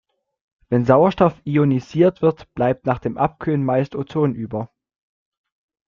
Wenn 0.69 0.83
Sauerstoff 0.83 1.39
ionisiert 1.43 2.23
wird, 2.23 2.51
bleibt 2.55 2.87
nach 2.87 2.97
dem 2.97 3.19
Abkühlen 3.19 3.63
meist 3.63 3.93
Ozon 3.95 4.33
über. 4.33 4.71